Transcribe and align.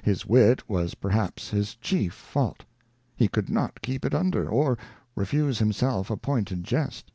His 0.00 0.24
wit 0.24 0.66
was 0.70 0.94
perhaps 0.94 1.50
his 1.50 1.74
chief 1.74 2.14
fault; 2.14 2.64
he 3.14 3.28
could 3.28 3.50
not 3.50 3.82
keep 3.82 4.06
it 4.06 4.14
under, 4.14 4.48
or 4.48 4.78
refuse 5.14 5.58
himself 5.58 6.08
a 6.08 6.16
pointed 6.16 6.64
jest. 6.64 7.12